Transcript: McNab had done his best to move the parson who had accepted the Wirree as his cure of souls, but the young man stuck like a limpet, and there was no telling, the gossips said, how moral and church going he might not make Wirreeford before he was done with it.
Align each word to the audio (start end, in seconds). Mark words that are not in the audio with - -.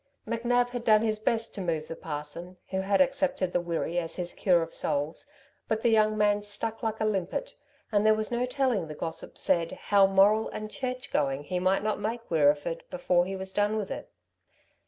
McNab 0.27 0.69
had 0.69 0.83
done 0.83 1.03
his 1.03 1.19
best 1.19 1.53
to 1.53 1.61
move 1.61 1.87
the 1.87 1.95
parson 1.95 2.57
who 2.69 2.81
had 2.81 3.01
accepted 3.01 3.53
the 3.53 3.61
Wirree 3.61 3.99
as 3.99 4.15
his 4.15 4.33
cure 4.33 4.63
of 4.63 4.73
souls, 4.73 5.27
but 5.67 5.83
the 5.83 5.91
young 5.91 6.17
man 6.17 6.41
stuck 6.41 6.81
like 6.81 6.99
a 6.99 7.05
limpet, 7.05 7.55
and 7.91 8.03
there 8.03 8.15
was 8.15 8.31
no 8.31 8.47
telling, 8.47 8.87
the 8.87 8.95
gossips 8.95 9.41
said, 9.41 9.73
how 9.73 10.07
moral 10.07 10.49
and 10.49 10.71
church 10.71 11.11
going 11.11 11.43
he 11.43 11.59
might 11.59 11.83
not 11.83 11.99
make 11.99 12.31
Wirreeford 12.31 12.81
before 12.89 13.27
he 13.27 13.35
was 13.35 13.53
done 13.53 13.75
with 13.75 13.91
it. 13.91 14.09